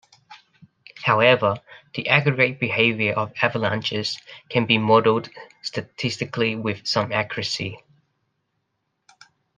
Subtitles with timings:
[1.03, 1.57] However,
[1.93, 4.17] the aggregate behavior of avalanches
[4.49, 5.29] can be modeled
[5.61, 7.77] statistically with some accuracy.